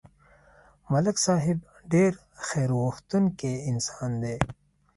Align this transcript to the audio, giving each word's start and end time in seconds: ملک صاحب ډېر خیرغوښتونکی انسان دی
ملک 0.91 1.17
صاحب 1.25 1.57
ډېر 1.93 2.11
خیرغوښتونکی 2.47 3.53
انسان 3.69 4.11
دی 4.23 4.37